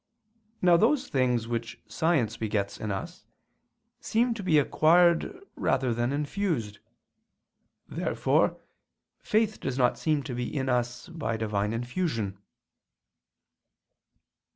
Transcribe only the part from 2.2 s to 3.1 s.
begets in